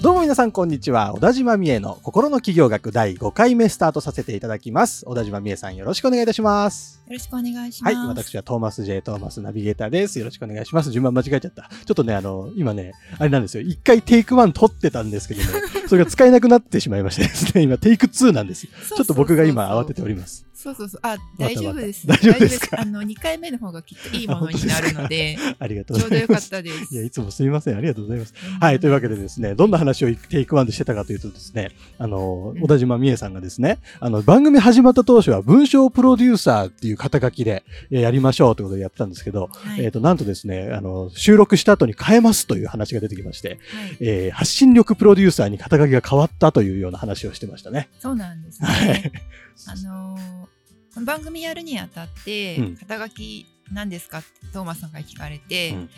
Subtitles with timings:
[0.00, 1.12] どうも皆さんこんにちは。
[1.12, 5.04] 小田島美恵の心の企業学第5回目スタートさせていただきます。
[5.06, 7.02] 小田島美恵さんよろしくお願いいたします。
[7.04, 7.96] よろしくお願いします。
[7.96, 10.20] はい私はトーマス J トーマスナビゲーターです。
[10.20, 10.92] よろしくお願いします。
[10.92, 11.68] 順番間違えちゃった。
[11.84, 13.64] ちょっとねあの今ねあれなんですよ。
[13.64, 15.48] 一回テイク1取ってたんですけどね。
[15.88, 17.62] それが使えなくなってしまいましてですね。
[17.62, 18.70] 今テイク2なんですよ。
[18.94, 21.00] ちょっと僕が今慌てておりますそうそうそう。
[21.04, 22.04] あ、大丈夫です。
[22.04, 22.80] 大丈夫ですか？
[22.80, 26.92] あの、2回目の方がきっといいものになるので、ありがとうちょうどよかっございますたです。
[26.92, 27.76] いや、いつもすみません。
[27.76, 28.34] ありがとうございます。
[28.60, 28.80] はい。
[28.80, 37.62] というわけでですね、どんな話をテイクワンでしてたかというとですね、あの、うん小田島美恵さんがですね、あの、番組始まった当初は文章プロデューサーっていう肩書きで、
[37.92, 39.84] えーやりましょうということでやってたんですけど、はい。
[39.84, 43.58] えっ、と、なんとですね、あの、収録した後に変えますという話が出てきまして、はい
[44.00, 47.88] えー発信力プロデューサーに肩書きが変わったというような話をしてましたね。
[48.00, 49.47] そうなんですはねい。。
[49.66, 50.48] あのー
[50.94, 55.90] この番組やるにあたって、うん肩書き何ですかってトーマスさんから聞かれて、うん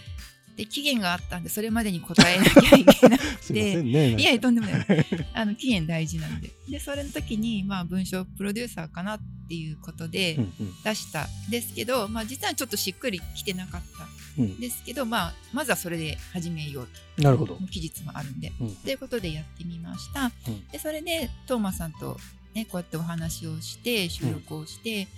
[0.57, 4.11] で、期限があったんで、それまでに答えなきゃいけなくて、 んね。
[4.11, 4.87] いやいや、とんでもない。
[5.33, 6.51] あの、期限大事なんで。
[6.69, 17.23] で、それの時に、まあ、文章プロデューサーかなっていうことでうんうん出したんですけど、まあ、実はちょっとしっくりきてなかったうんんですけど、まあ、まずはそれで始めようと。
[17.23, 17.59] なるほど。
[17.71, 18.53] 期日もあるんで。
[18.61, 20.31] うんということでやってみました。
[20.47, 22.21] うんで、それで、トーマさんと、
[22.55, 25.09] ね、こうやってお話をして、収録をして、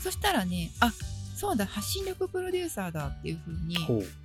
[0.00, 0.92] そしたらね、あ
[1.36, 3.76] そうだ、発信力プロデューサーだっていうふうに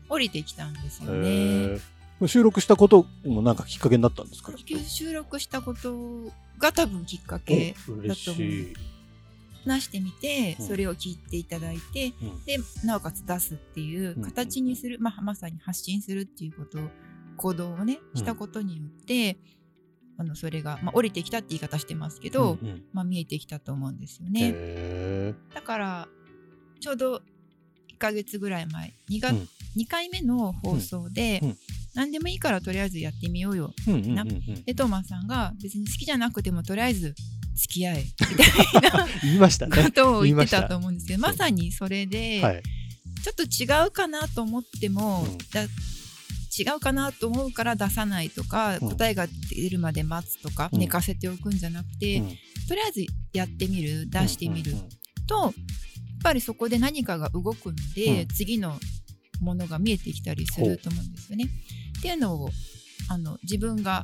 [0.08, 1.80] 降りてきたんですよね。
[2.26, 4.52] 収録したこともなんかきっかけになったんですか？
[4.88, 8.74] 収録したことが多分きっかけお嬉しい。
[9.66, 10.68] 話してみて、うん。
[10.68, 12.44] それを聞いていただいて、うん。
[12.46, 16.80] でなおかつ出すっていう形にする、まあ、まさに発信するっていうこと
[17.36, 18.18] 行動をねうん。
[18.18, 19.38] したことによって、
[20.20, 22.84] あのそれが、まあ、降りてきたって言い方してますけど、うんうん。
[22.92, 24.52] まあ、見えてきたと思うんですよね。
[24.54, 26.08] へだから
[26.80, 29.48] ちょうど1ヶ月ぐらい前 2, が、うん。
[29.78, 31.50] 2回目の放送で、うん。
[31.50, 31.58] うん。
[31.94, 33.74] 何でもいいからとりあえずやってみようよ。
[33.88, 34.16] ーうんうんうん。
[34.16, 37.16] なうんでトーマスさんが別に好きじゃなくてもとりあえず
[37.56, 39.92] 付き合えみたいな 言いましたこね。
[39.92, 42.64] とを言ってたたと思うんですけどまさにそれで、はい。
[43.24, 45.38] ちょっと違うかなと思っても、うん。
[45.52, 45.68] だ
[46.58, 48.90] 違うかなと思うから出さないとか、うん。
[48.90, 50.80] 答えが出るまで待つとか、うん。
[50.80, 52.28] 寝かせておくんじゃなくて、うん。
[52.68, 54.74] とりあえずやってみる出してみる、
[55.28, 55.54] とやっ
[56.24, 58.28] ぱりそこで何かが動くので、うん。
[58.28, 58.80] 次の
[59.40, 61.46] ものが見えてきたりすると思うんですよね。
[62.00, 62.50] っていうのを
[63.10, 64.02] あの自分が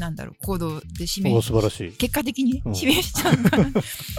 [0.00, 1.92] なんだろう行動で示素晴らしい。
[1.92, 3.70] 結果的にうん示しちゃう から、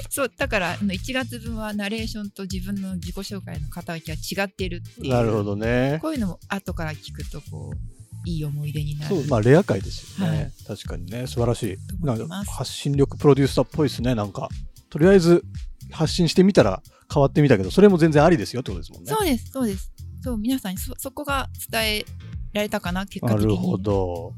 [0.10, 6.00] そうだからあの1月分はナレーションと自分の自己紹介の肩書きは違っているっていうなるほどね。
[6.02, 10.38] こういうのも後から聞くとこういい思い出になるそう、まあレア回ですよね。
[10.38, 12.06] はい確かにね、素晴らしい。
[12.06, 14.16] なんか発信力プロデューサーっぽいですね。
[14.16, 14.48] なんか
[14.90, 15.44] とりあえず
[15.90, 16.82] 発信してみたら
[17.12, 19.12] 変わってみたけど、それも全然ありですよってことですもんね。
[19.12, 19.92] そうですそうです
[20.24, 22.06] そう皆さんにそそこが伝え
[22.54, 24.34] られたかな結果的になるほど。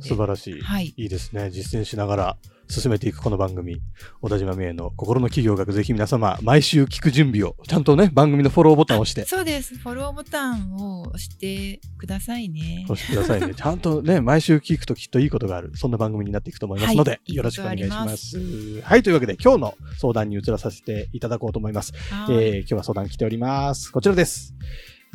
[0.00, 0.60] 素晴らしい。
[0.60, 1.50] はいいいですね。
[1.50, 2.36] 実践しながら
[2.68, 3.80] 進めていくこの番組、
[4.20, 13.54] 小田島美恵の心の企業学、ぜひ皆様、毎週聞く準備を、ちゃんとね、番組のフォローボタンを押して、そうですフォローボタンを押してくださいね押してくださいね。
[13.56, 17.84] ちゃんとね、毎週聞くときっといいことがある、そんな番組になっていくと思いますので、はいよろしくお願いしま。
[17.84, 21.92] いいことありますはい、というわけで、今日の相談に移らさせていただこうと思います。
[22.30, 23.92] えー今日は相談来ております。
[23.92, 24.54] こちらです。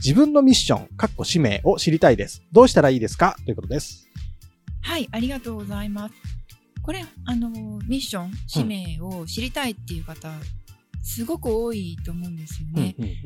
[0.03, 2.41] 自分のミッション、かっこ使命を知りたいです。
[2.51, 3.37] どうしたらいいですか？
[3.45, 4.07] ということです。
[4.81, 6.15] はい、ありがとうございます。
[6.81, 7.51] これ、あの、
[7.87, 10.33] ミッション、使命を知りたいっていう方、
[11.03, 12.95] すごく多いと思うんですよね。
[12.97, 13.17] うんうんうん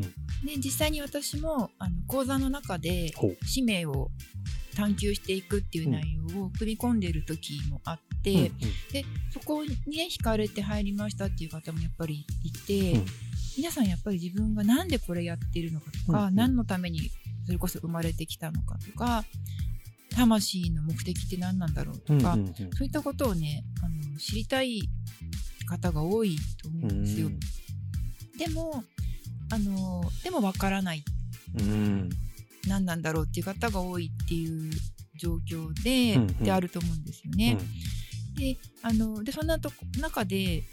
[0.45, 3.13] で、実際に私も、あの、講座の中で、
[3.45, 4.11] 使命を
[4.75, 8.49] 探求していくっていう内容を組み込んでいる時もあって、うんうん
[8.91, 13.05] で、そこにね、惹かれて入りましたっていう方もやっぱりいて、うん
[13.57, 16.35] 皆さんやっぱり自分がなんでこれやってるのかとか、うんうん。
[16.35, 17.11] 何のために
[17.45, 19.23] それこそ生まれてきたのかとか、
[20.15, 22.55] 魂の目的って何なんだろうとか、うんうんうん。
[22.55, 24.81] そういったことをねあの知りたい
[25.67, 27.29] 方が多いと思うんですよ。
[28.37, 28.83] でも
[29.51, 31.03] あのでもわからない。
[31.59, 32.09] うん。
[32.67, 34.71] 何なんだろうっていう方が多いっていう
[35.17, 36.43] 状況で,、うんうん。
[36.43, 37.57] であると思うんですよね。
[38.35, 40.63] であのでそんなとこ中で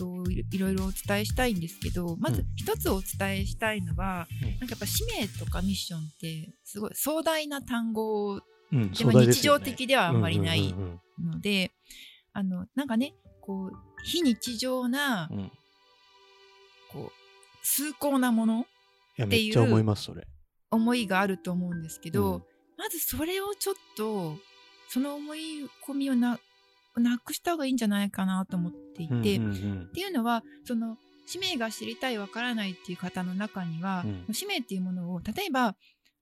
[0.00, 2.46] といろいろいろお伝えしたいんですけどまずうん。
[2.56, 4.50] 一つお伝えしたいのは、うん。
[4.52, 8.40] なんかやっぱ使命とかミッションってすごい壮大な単語
[8.72, 10.74] うんでも日常的ではあんまりない
[11.22, 11.72] ので、
[12.32, 15.40] あのなんかねこう非日常なうん。
[15.40, 15.52] い
[16.92, 18.66] こう崇高なもの
[19.16, 19.60] や、っていう
[20.70, 22.42] 思いがあると思うんですけど、うん。
[22.78, 24.36] まずそれをちょっと
[24.88, 26.38] その思い込みをな
[26.96, 29.90] なくした方がいいんじゃないかなと思っていて、うんっうん。
[29.94, 30.96] ていうのはその
[31.26, 34.34] 使命が知りたいわからないっていう方の中には、うん。
[34.34, 35.76] 使命っていうものを例えば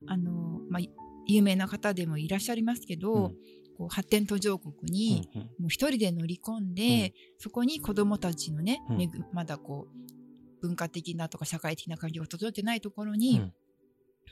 [0.06, 0.82] あの、まあ、
[1.26, 3.36] 有名な方でもいらっしゃいますけど、うん。
[3.78, 5.28] こう発展途上国に、
[5.68, 9.10] 一人で乗り込んで、そこに子どもたちのね、うん。
[9.32, 13.52] まだこう文化的なとか社会的な環境が整ってないところうにん。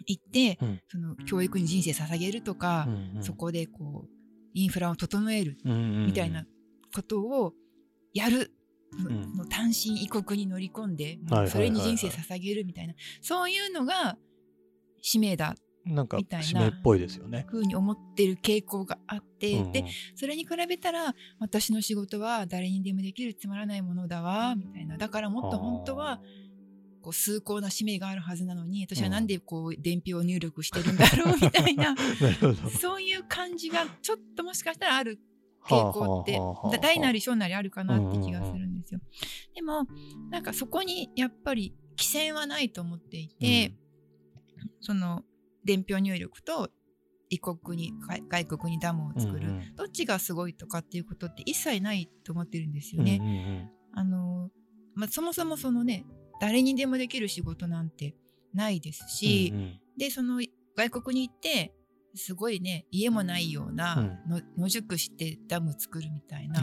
[0.06, 0.80] 行って、うん。
[0.88, 3.22] その教育に人生捧げるとかう、ん。
[3.22, 4.15] そこでこう
[4.56, 6.44] インフラを整えるうんうんみたいな
[6.94, 7.52] ことを
[8.14, 8.52] やる。
[8.96, 9.36] ん。
[9.36, 11.18] の単身異国に乗り込んで、
[11.48, 12.94] それに人生捧げるみたいな。
[13.20, 14.16] そういうのが
[15.02, 15.54] 使命だ。
[15.84, 16.46] なんかみたいな。
[16.46, 17.44] 使命っぽいですよね。
[17.48, 19.72] ふうに思ってる傾向があって、うんうん。
[19.72, 24.96] でそれに比べたら私の仕事は誰にでもできるつまらないものだわみたいな。
[24.96, 26.20] だからもっと本当は
[27.06, 32.04] こう崇高な使命があるはずなのに私はなんでこう伝票を入力してるんだろうみたいな な
[32.40, 32.70] るほど。
[32.70, 35.20] そういう感じがちょっともしかしたらある
[35.64, 39.00] 傾向って大なり小なりあるかなって気がするんですよ。
[39.54, 39.86] でも
[40.30, 43.76] なんかそこにやっぱり規制はないと思っていて、
[44.80, 45.22] その
[45.64, 46.70] 伝票入力と
[47.30, 53.18] 異国に外外国にダムを作る、うんうんどっちがすごいとかっていうことって一切ないと思ってるんですうんよね。
[53.20, 53.30] うんう
[53.60, 54.50] んあの
[54.96, 56.04] まあ、そもそもそのね
[56.40, 58.14] 誰にでもできる仕事なんて
[58.54, 59.80] ないですし、うんうん。
[59.96, 60.40] でその
[60.76, 61.72] 外国に行って
[62.14, 66.62] すごいね家もないような、の野宿してダム作るみたいな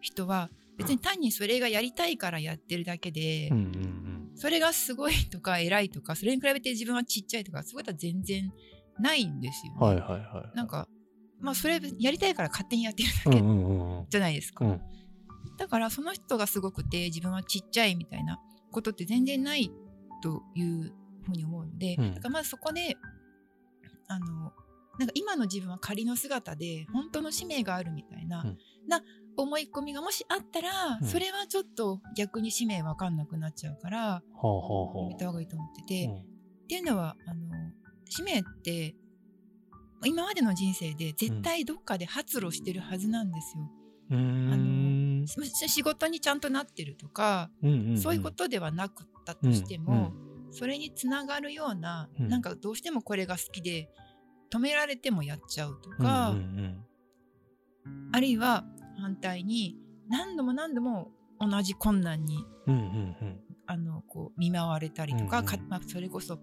[0.00, 3.96] 人は別に単にそれがやりたいからやってるだけで、うんうん
[4.38, 8.52] それがすごいとか偉いとかそれに比べて自分はちっちゃいとかそういうことは全然
[9.00, 9.78] ないんですよね。
[9.80, 10.56] うんはいはいはい。
[10.56, 10.88] なんか
[11.40, 14.06] まあそれやりたいから勝手にやってるうんうだけんうんうん。
[14.10, 14.66] じゃないですか。
[14.66, 14.80] うん。
[15.56, 18.38] だからその人がすごくて自分はちっちゃいみたいな
[18.76, 19.72] ことって全然ない
[20.22, 20.92] という
[21.24, 22.14] ふうに思うので、うん。
[22.14, 22.94] だからまずそこで
[24.06, 24.52] あの
[24.98, 28.58] なんか今の自分は仮の姿で本当の使命があるみたいな,、うん。
[28.86, 29.00] な
[29.38, 31.08] 思い込みがもしあったら、うん。
[31.08, 37.40] それはちょっと逆に使命わかんなくなっちゃうからはあはあはやめた方がいいと思ってて、あっていうのはあの
[38.04, 38.94] 使命って
[40.04, 43.70] 今までの人生で絶対どっかで発露してるはずなんですよ。
[44.10, 44.18] うん。
[44.18, 47.98] うーんし仕事にちゃんとなってるとか、うんうんうん。
[47.98, 50.12] そういうことではなくったとしても、
[50.50, 52.28] それにつながるような、うん。
[52.28, 53.88] なんかどうしてもこれが好きで
[54.50, 56.84] 止められてもやっちゃうとうんか、うんうん。
[58.12, 58.64] あるいは
[59.00, 59.76] 反対に
[60.08, 63.40] 何度も何度も同じ困難にうんうんうん。
[63.66, 65.50] あのこう見舞われたりとか,うんうん。
[65.50, 66.38] か、まあ、それこそ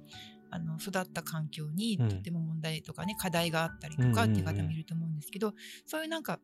[0.51, 5.53] あの育った環境にうんとても問題とかね、課題があったりとかっていう方もいると思うんですけど、
[5.85, 6.39] そういうなんか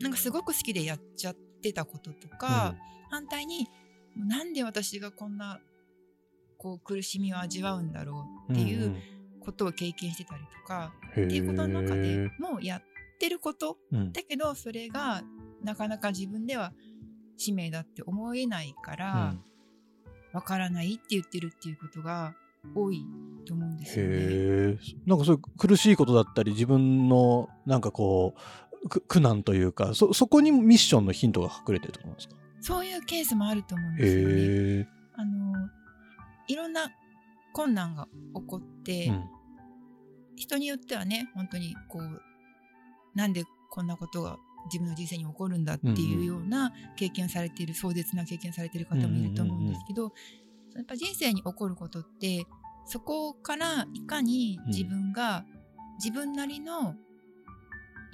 [0.00, 2.74] なんかすごく好きでやっちゃってたこととか、
[3.10, 3.68] 反対に
[4.16, 5.60] なんで私がこんな
[6.58, 8.96] こう苦しみを味わうんだろうっていう
[9.40, 12.82] ことを経験してたりとか、っっていうことの中でもうやっ
[13.18, 14.12] てることうん。
[14.12, 15.22] だけどそれが
[15.62, 16.72] なかなか自分では
[17.36, 19.34] 使命だって思えないから
[20.32, 22.34] わ、からないって言ってるっていうことが
[22.74, 23.04] 多い
[23.46, 24.78] と思うんですよね。
[25.06, 32.36] なんかそういう苦しいことだったり自分のなんかこうく苦難というかそそこにミッションのヒントが隠れてると思うんですか？
[32.60, 34.88] そういうケースもあると思うんですよね。
[35.16, 35.68] あの
[36.48, 36.90] いろんな
[37.52, 39.24] 困難が起こって、うん。
[40.36, 42.20] 人によってはね本当にこう
[43.14, 44.36] なんでこんなことが
[44.66, 50.12] 自分の人生に起こるんだっていうような経験されている、壮絶な経験されている方もいると思うんですけど、
[50.74, 52.46] やっぱ人生に起こることって
[52.86, 55.44] そこからいかに自分が
[55.98, 56.96] 自分なりの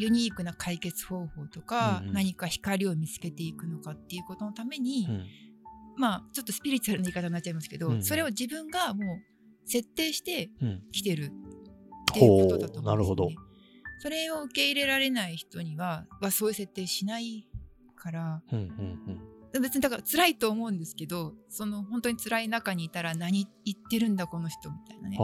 [0.00, 2.14] ユニークな解決方法とか、うんうん。
[2.14, 5.26] 何か光を見つけていくのかっていうことのために、うん。
[5.96, 7.94] まあちょっとスピリチュアルな言い方になっちゃいますけど、うん。
[7.96, 10.82] うんそれを自分がもう設定してうん。
[10.90, 11.24] 来てる
[12.10, 13.40] っていうことだと思うんです
[14.02, 17.46] それを受け入れられない人にははそういう設定しない
[17.96, 25.18] からうんうん別にだから辛いと思うんですけどその本当に辛い中にいたら何言ってるんだこの人みたいなね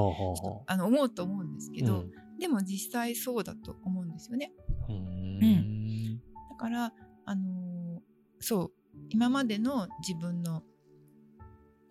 [0.66, 2.10] あの思うと思うんですけど、うん。
[2.38, 4.52] でも実際そうだと思うんですよね。
[4.92, 6.18] うーん。
[6.50, 6.92] だから
[7.24, 8.00] あのー
[8.40, 8.72] そう
[9.10, 10.62] 今までの自分の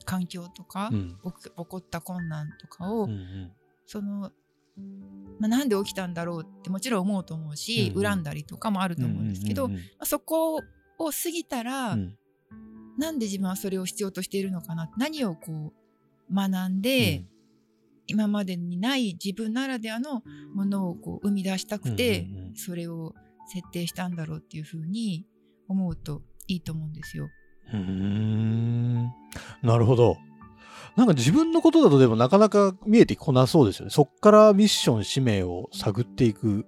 [0.05, 1.17] 環境とか、うん。
[1.23, 3.51] 起こった困難とかを、うんうん。
[3.85, 4.31] その、
[5.39, 8.03] まあ、なんで起きたんだろうってもちろん思うと思うし、うんうん。
[8.05, 10.61] 恨んだりとかもあると思うんですけど、まあ、そこを
[11.11, 12.17] 過ぎたら、うん。
[12.97, 15.73] なんで自分はそれを必要としているのかな何をこ
[16.31, 17.25] う学んで、
[18.07, 23.13] 今までにない自分ならではのものをこう生み出したくて、それを
[23.47, 25.25] 設定したんだろうっていうふうに
[25.67, 27.27] 思うといいと思うんですよ。
[27.73, 29.11] うーん。
[29.61, 30.17] なるほど。
[30.95, 33.91] なんか自分のことだとでもなかなか見えてこなそうですよね。
[33.91, 36.65] そっからミッション、使命を探っていく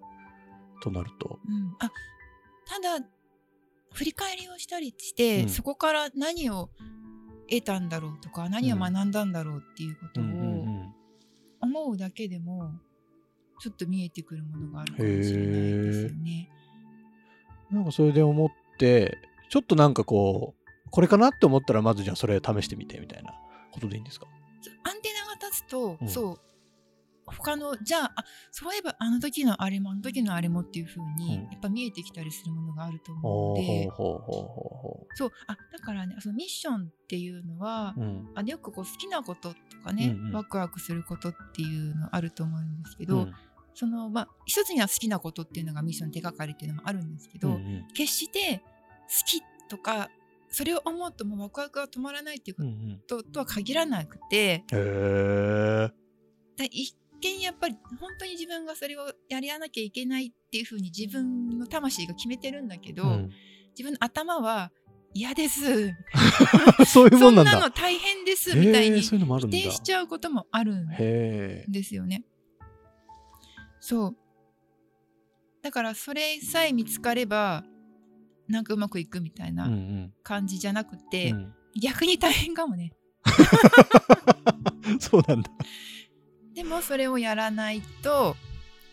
[0.84, 1.39] となると。
[1.48, 1.89] うん、あ
[2.65, 3.06] ただ
[3.94, 6.70] 振り返りをしたりして、うんそこから何を
[7.50, 10.24] 得たんだろうとか何を学んだんだろうっていうことを
[11.84, 12.72] 思うだけでも
[13.60, 16.50] ちょっと見えてくるものがあるかもしれないですよね。
[17.72, 19.17] なんかそれで思って、
[19.50, 23.34] ちょっとなんかこう、これかなって思ったらまずじゃあそれ試してみてみたいな
[23.72, 24.27] ことでいいんですか？
[24.84, 26.39] アンテナが立つと、うんそう
[27.27, 31.51] 他のじゃああそういえばあの時のあれもあの時のあれもっていう風に、うん。
[31.51, 33.89] やっぱ見えてきたりするものがあると思うので
[35.15, 38.01] そうあだからねそのミッションっていうのは、う。
[38.01, 38.29] うん。
[38.36, 40.34] あよくこう好きなこととかね、うんうん。
[40.34, 43.34] ワクワクすることっていうのあると思うんですけど、うん。
[43.74, 47.88] そのまあ一つには好きなことっていうのがミッション手がかりっていうのもあるんですけど、うんうん。
[47.93, 48.63] 決して好
[49.25, 50.10] きとか
[50.50, 52.63] それを思うともうワクワクが止まらないっていうこ
[53.07, 54.63] ととは限らなくて、
[57.19, 63.29] 見やっぱり本当に自分がそれをやりやなきゃいけないっていうふうに自分の魂が決めてるんだけど、うん
[63.77, 64.71] 自分の頭は
[65.13, 65.93] 嫌です
[66.88, 67.53] そういうもそんんなんだ。
[67.53, 69.12] なの大変ですみたいに否。
[69.51, 70.88] 定しちゃうこともあるん。
[70.89, 72.24] ですよね。
[73.79, 74.17] そう。
[75.62, 77.63] だからそれさえ見つかれば
[78.47, 79.57] なんかうまくいくみたいうんう。
[79.57, 82.93] なん感じじゃなくて、うん逆に大変かもね。
[85.00, 85.51] そうなんだ。
[86.58, 88.36] でもそれをやらないと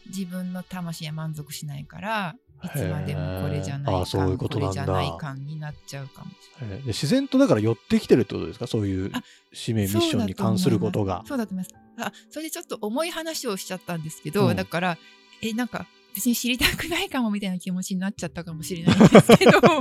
[0.08, 6.82] 自分の魂は満足しないからいつまでもこれじゃないへーあそういう感これじゃない感になっちゃうかもしれない。
[6.86, 8.66] 自然とだから寄ってきてるってことですか？
[8.66, 9.22] そういうあ
[9.54, 11.24] 使命ミッションに関することが。
[11.26, 11.74] そうだと思います。
[11.98, 14.98] あそれでちょっと重い話をしちゃったんですけど、うんだから
[15.42, 19.80] えなんか別に知りたくないかもみたいな気持ちになっちゃったかもしれないんですけど ちょっ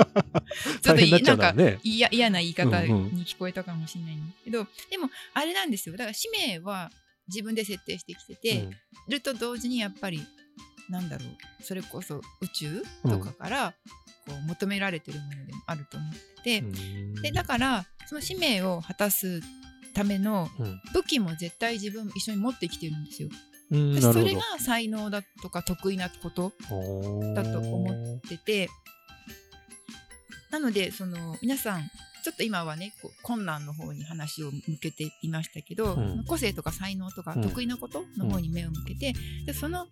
[0.81, 1.53] となんか。
[1.83, 6.91] 嫌嫌な言い方うんうんに聞こえたかもしれないんですけど、でもあれなんですよだから使命は
[7.27, 8.69] 自分で設定してきてて、
[9.09, 10.21] ると同時にやっぱり
[10.89, 13.73] なんだろうそれこそ宇宙とかから
[14.27, 16.11] こう求められてるものでもあると思っ
[16.43, 17.13] てて、うん。
[17.21, 19.41] でだからその使命を果たす
[19.93, 20.81] ためのうん。
[20.93, 23.29] 武器も絶対自分一緒に持ってきてるんですよ。
[23.71, 27.33] うそれが才能だとか得意なことど。
[27.33, 28.69] だと思ってて
[30.51, 31.89] なのでその皆さん
[32.23, 36.23] ちょっと今はね困難の方に話を向けていましたけど、うん。
[36.25, 37.41] 個性とか才能とかうん。
[37.41, 39.13] 得意なことの方に目を向けて、
[39.45, 39.87] でその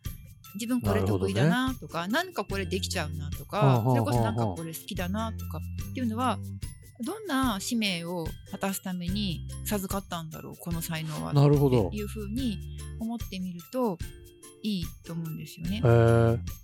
[0.56, 5.60] 自分これ得意だなとか、なんかこれできちゃうなとか、それこそなんかこれ好きだなとか
[5.90, 6.40] っていうのは
[7.04, 11.88] どんな使命を果たすために授かったんだろうこの才能はなるほど。
[11.88, 12.58] っていうふうに
[13.00, 13.98] 思ってみると
[14.64, 15.78] いいと思うんですよね。
[15.78, 16.61] へえ。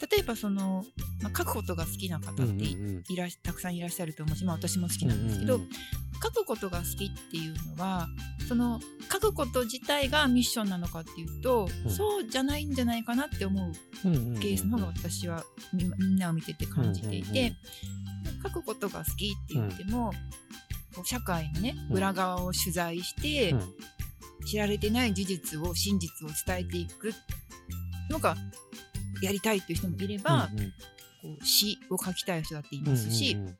[0.00, 0.84] 例えばその、
[1.22, 3.04] まあ、書くことが好きな方ってい,、うんうん。
[3.42, 5.68] たくさんいらっしゃると思うし、まあ、私も好きなんですけど、うんうん
[6.20, 8.08] 書くことが好きっていうのは
[8.48, 11.90] その書くこと自体がミッションなのかっていうと、うん。
[11.90, 13.72] そうじゃないんじゃないかなって思う
[14.40, 17.52] ケースの方が私はみみんなを見てて感じていて、
[18.42, 20.12] 書くことが好きって言っても、
[20.94, 21.96] こう社会のねうん。
[21.96, 23.74] 裏側を取材して、うん。
[24.44, 27.12] 知られてない事実を真実を伝えていく。
[28.10, 28.36] のが
[29.22, 30.72] やりたいっていう人もいれば、うんうん。
[31.20, 33.58] こう詩を書きたい人だっていますし、うんうん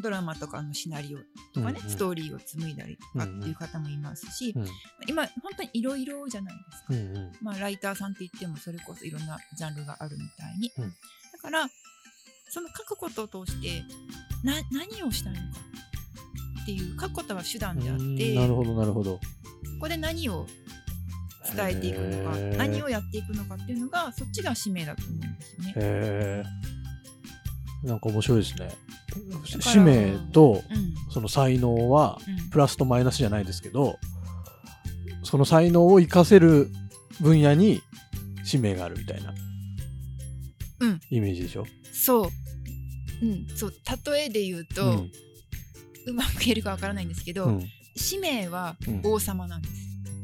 [0.00, 1.18] ドラマとかのシナリオ
[1.54, 1.90] とかね、うんうん。
[1.90, 4.66] ストーリーを紡いだりとかっていう方もいますし、うん。
[5.06, 6.86] 今本当にいろいろじゃないですか。
[6.90, 7.32] うんうん。
[7.42, 10.88] まあ、ライターさんって言ってもそれこそいろんなジャンルがあるみたいに、うん。
[10.88, 11.68] だから
[12.48, 13.82] その書くことを通して
[14.44, 15.44] な何をしたいのか
[16.62, 19.16] っていう書くことは手段であっうんてなるほどなるほど。
[19.16, 19.20] こ
[19.80, 20.46] こで何を
[21.54, 25.72] 伝えていくのか何をやっていくのかっていうのがそっちが使命だと思うんですよね。
[25.76, 26.44] へ
[27.84, 27.86] え。
[27.86, 28.70] なんか面白いですね。
[29.60, 33.98] 使命とうんその才能はうんプラスとマイナスじゃないですけど、
[35.24, 36.70] その才能を活かせる
[37.20, 37.82] 分野に
[38.44, 39.34] 使命があるみたいな、
[40.80, 41.66] うんイメージでしょ？
[41.92, 42.30] そう、
[43.22, 43.72] うん、そう
[44.06, 45.10] 例えで言うと、うん
[46.04, 49.74] うまく言えるかわからないんですけど、うん使命はうん王様なんです。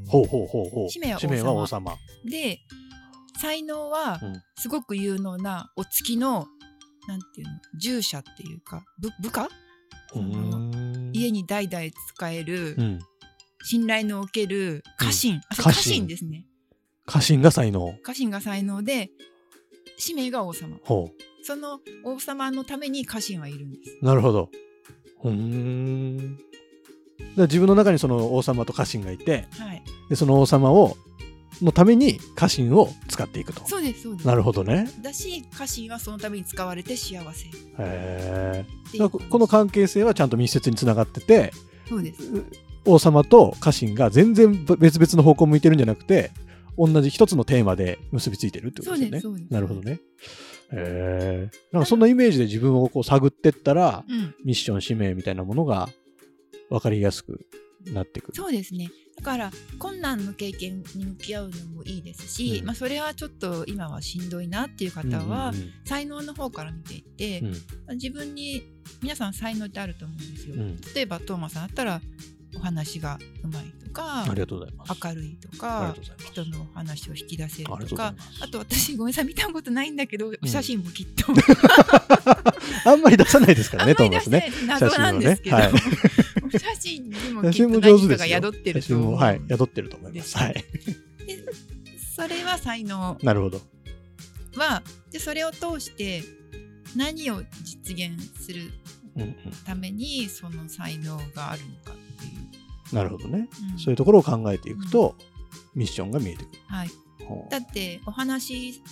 [0.09, 0.91] ほうほうほうほう。
[0.91, 1.97] 使命は王様。
[2.25, 2.59] で
[3.41, 6.49] 才能はうんすごく有能なお付きの
[7.07, 9.49] なんていうの従者っていうか部部下？
[11.12, 12.99] 家に代々使える、うん。
[13.65, 16.47] 信頼のおける家臣、う家家臣臣ですね
[17.07, 17.93] 家臣が才能。
[18.03, 19.11] 家臣が才能で
[19.99, 21.11] 使命が王様ほ
[21.43, 24.05] その王様のために家臣はいるんですう。
[24.05, 24.50] なるほど。
[25.25, 26.38] うーん。
[27.37, 30.97] 自分の中にその王様と家臣がいて、はいでその王様を
[31.62, 33.67] のために家臣を使っていくと。
[33.67, 34.88] そうですそうですなるほどね。
[35.03, 38.65] だし家臣はそのために使われて幸せっへ
[38.99, 39.09] え。
[39.09, 41.53] この関係性はちゃんと密接につながってて、
[41.88, 42.23] そうです
[42.85, 46.31] 王様と家臣が全然別々の方向を向いてるんじゃなくて、
[46.77, 49.21] 同じ一つのテーマで結びついてるってことですよね。
[49.21, 50.00] そうですなるほどね。
[50.73, 51.50] へえ。
[51.73, 55.88] なんかそんなイメージで自分をこう探ってったら、うんミッション、使命みたいなものが
[56.71, 57.41] 分かりやすく
[57.93, 58.35] なってくる。
[58.35, 62.67] そうですねだから困難の経験に向き合うのもいいですし、うん。
[62.67, 65.53] まあ、それはちょっと今はしんどいなっていう方は、
[65.85, 67.41] 才能の方から見ていって、
[67.89, 67.97] うん。
[67.97, 68.63] 自分に
[69.03, 70.55] 皆さん才能ってあると思うんですよ。
[70.55, 70.81] うん。
[70.95, 72.01] 例えばトーマさんだったら
[72.59, 75.00] お話がうまいとかありがとうございます。
[75.05, 75.95] 明るいとか。
[76.33, 81.33] 人の話を引き出せるととかあと私ごめんなさい見たことないんだけど、お写真もきっと
[82.85, 84.53] あんまり出さないですからね、 トーマスね。
[84.67, 85.71] 謎なんですけど、写
[86.81, 87.05] 真
[87.38, 88.17] をね お写真にも写きっと何か。
[88.17, 90.37] が宿ってるとはい、宿ってると思います。
[90.37, 90.55] はい。
[90.55, 90.65] で
[92.17, 93.62] それは才能なるほど。
[94.57, 96.23] はでそれを通して
[96.97, 98.73] 何を実現する。
[99.67, 101.93] ためにその才能があるのか
[102.93, 103.49] なるほどね。
[103.73, 103.79] うん。
[103.79, 105.15] そういうところを考えていくと、
[105.75, 106.61] ミッションが見えてくる。
[106.67, 106.91] はい、
[107.51, 108.83] だってお話し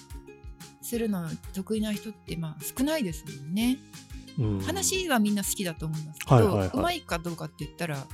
[0.83, 3.79] するの得意な人ってまあ少ないですもんね、
[4.39, 4.61] うん。
[4.61, 6.71] 話はみんな好きだと思いますけど、はいはいはい。
[6.75, 8.07] うまいかどうかって言ったら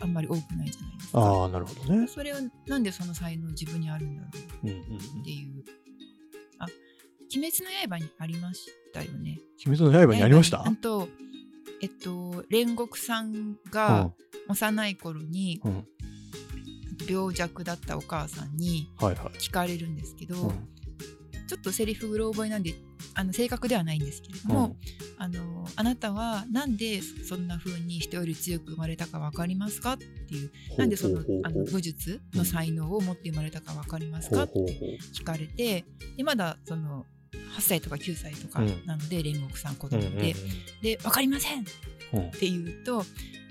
[0.00, 1.20] あんまり多くないじゃないですか。
[1.20, 2.06] ああ、なるほどね。
[2.06, 2.36] それを
[2.66, 4.28] なんでその才能自分にあるんだろ
[4.64, 4.70] うう。
[4.70, 5.20] んうんうん。
[5.20, 5.64] っていう
[6.58, 6.66] あ
[7.34, 9.38] 鬼滅の刃にありましたよね。
[9.66, 10.66] 鬼滅の刃にありました？
[10.66, 11.08] あと
[11.82, 14.14] えっと煉獄さんうがん。
[14.48, 15.86] 幼い頃にうん。
[17.08, 19.38] 病弱だったお母さんにはいはい。
[19.38, 20.68] 聞かれるんですけど、うん。
[21.48, 22.74] ちょっとセリフうろ覚えなんで
[23.14, 24.76] あの正確ではないんですけれども、
[25.18, 35.84] あのあなたはなんでそんな風に人より強く生まれたか分かりますかっていうなんでそのあの武術の才能を持って生まれたか分かりますかって聞かれて
[36.16, 37.04] でまだその
[37.52, 38.86] 8歳とか9歳とかうん。
[38.86, 40.18] なので煉獄さん子供ううんうん。
[40.18, 40.34] で、
[40.82, 41.60] で分かりません。
[41.60, 41.64] っ
[42.14, 42.18] う。
[42.18, 43.04] んて言うと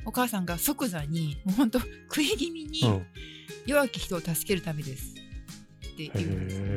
[0.06, 3.06] お母さんが即座にもうほんと食い気味にうん。
[3.66, 5.16] 弱き人を助けるためです。
[5.94, 6.76] って言うんですよね。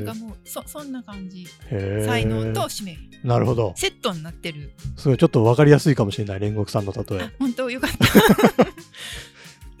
[0.00, 1.46] へだからもうそそんな感じ。
[1.70, 2.04] え。
[2.06, 2.96] 才能と使命。
[3.22, 3.72] なるほど。
[3.76, 4.72] セットになってる。
[4.96, 7.30] すごいちょっと分かりやすいかもしれない、煉獄さんの例あえ。
[7.38, 7.70] 本当？
[7.70, 8.66] よかった。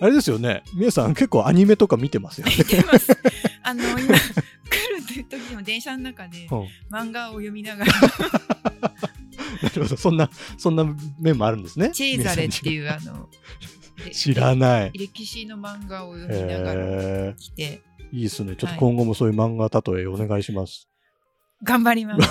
[0.00, 0.62] あれですよね。
[0.74, 2.54] 皆さん結構アニメとか見てますよね。
[2.58, 3.16] 見てます
[3.64, 7.92] あの今 来る時にも電車の中でうん漫画を読みながら
[9.62, 9.96] なるほど。
[9.96, 10.84] そんな、そんな
[11.18, 11.90] 面もあるんですね。
[11.90, 12.72] チェーザレってう。
[12.72, 13.28] いうあの
[14.04, 14.92] で 知らない。
[14.92, 17.82] 歴史の漫画を読みながらへ来てえ。
[18.12, 18.56] いいですね。
[18.56, 20.88] ちょっと今後もそういう漫画例えお願いします。
[21.64, 22.30] 頑張ります。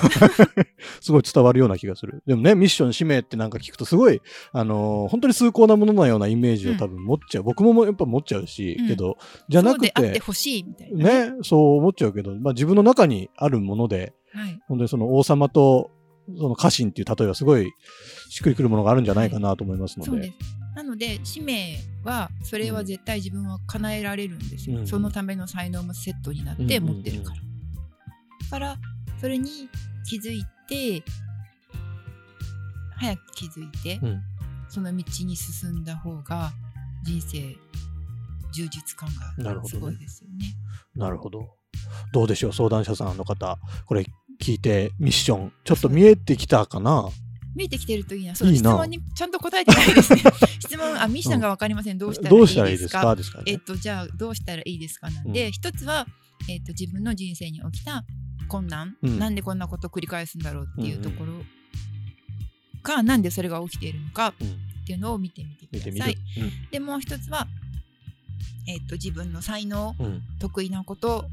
[1.01, 2.23] すごい伝わるような気がする。
[2.25, 7.43] でもね、ミッション、使命ってなんか聞くとすごい、あのー本当に崇高なもののようなイメージを多分持っちゃう。
[7.43, 9.17] 僕もやっぱ持っちゃうし、うんけど、
[9.49, 11.29] じゃなくそうであってて、ほしいみたいな。
[11.29, 14.59] ね、そう思っちゃうけど、まあ自分の中にあるもので、はい。
[14.67, 15.91] 本当にその王様と
[16.37, 17.71] その家臣っていう例えはすごい
[18.29, 20.11] しっくりくるものがあるんじゃないかなと思いますので。
[20.11, 20.33] そうです。
[20.75, 24.79] なので使命はそれは絶対自分は叶えられるんですよ。
[24.79, 27.35] うんそのための才能もセットになって持ってるから。
[27.37, 27.43] だ
[28.49, 28.77] から
[29.23, 29.69] それに
[30.05, 31.01] 気づいて
[32.97, 34.21] 早く気づいて、うん
[34.69, 36.51] その道に進んだ方が
[37.05, 37.55] 人生
[38.55, 39.07] 充実感
[39.37, 40.47] がすごいですよね。
[40.95, 41.47] なるほど。
[42.11, 43.59] どうでしょう、相談者さんの方。
[43.85, 44.03] これ
[44.41, 47.07] 聞いてミッション、ちょっと見えてきたかな？
[47.55, 48.33] 見えてきてるといいな。
[48.35, 50.21] そういいな質問にちゃんと答えてないですね。
[50.59, 51.99] 質問、あ、ミシさんがわかりません。
[51.99, 53.37] どうしたらいいどうしたらいいですすかですか？
[53.39, 53.51] らね。
[53.51, 56.07] えっと、じゃあどうしたらいいですかなんで、うん一つは、
[56.49, 58.03] えっと、自分の人生に起きた
[58.47, 59.19] 困難、うん。
[59.19, 61.33] なんでこんなことを繰り返すんだろうっていうところ？
[62.81, 64.47] か、なんでそれが起きているのかうん。
[64.47, 64.51] っ
[64.85, 66.17] ていうのを見てみてください。。
[66.71, 67.47] でもう一つは、
[68.67, 70.05] えっと、自分の才能うん。
[70.05, 71.25] うん得意なこと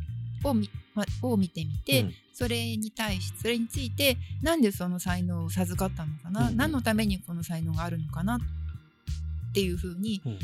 [0.45, 2.15] をみ、ま、を見てみて、うん。
[2.33, 8.37] それに対しそれについてなんでその才能を授かったのかな、うん何のためにこの才能があるのかな？
[8.37, 8.39] っ
[9.53, 10.39] ていうふうに、うん。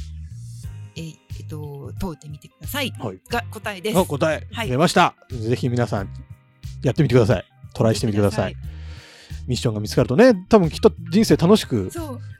[0.96, 2.90] えーえっと問うてみてください。
[2.98, 3.20] はい。
[3.28, 3.98] が答えです。
[3.98, 4.68] あ答え、はい。
[4.68, 5.14] 出ました。
[5.30, 6.08] ぜひ皆さん
[6.82, 7.44] やってみてください。
[7.74, 8.58] トライしてみてくださいや。
[9.46, 11.90] ミッションが見つかるとね、多分きっと人生楽しく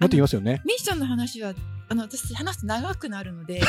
[0.01, 0.61] なってきますよね。
[0.65, 1.55] ミッションの話は
[1.89, 3.61] あの私話すと長くなるので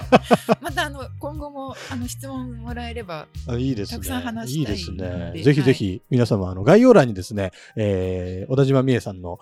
[0.60, 3.98] またあの今後もあの質問もらえればあいいですね。
[3.98, 9.38] たくさん話したいいですねぜひぜひ皆様、あの概要欄にですね、えー小田島美恵さんの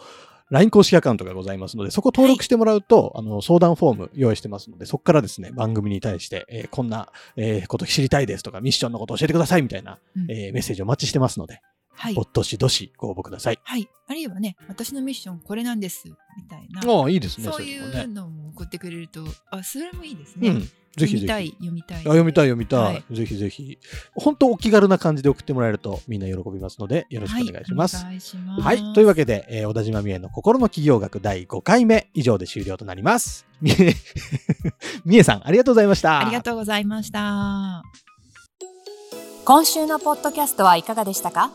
[0.53, 11.63] LINE 公式アカウントがございますので、そこ登録してもらうと、あの相談フォーム用意してますので、そこからですね、番組に対して、えーこんな、えーこと知りたいですとか、ミッションのこと教えてくださいみたいな、うんえーメッセージをお待ちしてますので、
[11.95, 13.59] はいおっとしどしご応募ください。
[13.63, 16.15] はいあるいはね私のミッションこれなんですみ
[16.49, 17.45] たいなああ、いいですね。
[17.51, 20.51] そういうのも送ってくれるとあそれもいいですね。
[20.51, 20.69] うん。
[20.97, 21.27] ぜひぜひ。
[21.27, 21.99] 読みたい、読みたい。
[21.99, 23.79] あ読みたい読みたい、はいぜひぜひ。
[24.15, 28.05] 本当お気軽な感じで送ってもらえるとみんな喜びますのでよろしくお願いします。
[28.05, 28.21] はい、い。
[28.61, 28.95] はい。
[28.95, 33.47] というわけで、えー小田島美恵の心の企業学第5回目以上で終了となります。
[33.61, 33.95] みえ、
[35.05, 36.19] みえさん、ありがとうございました。
[36.21, 37.83] ありがとうございました。
[39.45, 41.51] 今週のポッドキャストはいかがでしたか？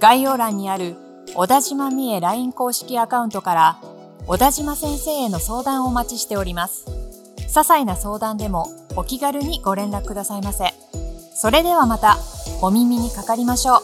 [0.00, 0.96] 概要欄にある
[1.34, 3.78] 小田島美恵 LINE 公式アカウントから
[4.26, 6.86] 小田島先生への相談をお待ちしております。
[7.50, 10.72] 些細な相談でもお気軽にご連絡くださいませ。
[11.34, 12.16] それではまた
[12.62, 13.80] お耳にかかりましょう。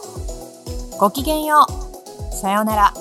[0.99, 1.65] ごきげんよ
[2.31, 2.33] う。
[2.33, 2.93] さようなら。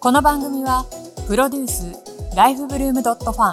[0.00, 0.86] この番組は
[1.28, 3.52] プロデュースライフブルームドットファ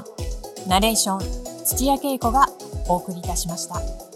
[0.66, 2.48] ンナレーション土屋恵子が
[2.88, 4.07] お送りいたしました。